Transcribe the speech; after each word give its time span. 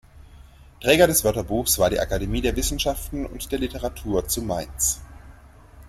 Träger 0.81 1.05
des 1.05 1.23
Wörterbuchs 1.23 1.77
war 1.77 1.91
die 1.91 1.99
Akademie 1.99 2.41
der 2.41 2.55
Wissenschaften 2.55 3.27
und 3.27 3.51
der 3.51 3.59
Literatur 3.59 4.27
zu 4.27 4.41
Mainz. 4.41 4.99